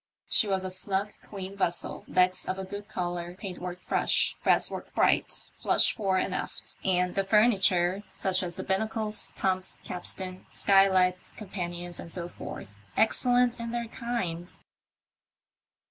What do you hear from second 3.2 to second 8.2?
paintwork fresh, brasswork bright, flush fore and aft, and the furniture—